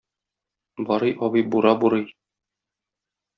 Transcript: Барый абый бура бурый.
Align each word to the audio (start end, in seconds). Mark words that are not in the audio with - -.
Барый 0.87 1.13
абый 1.23 1.43
бура 1.51 1.73
бурый. 1.79 2.05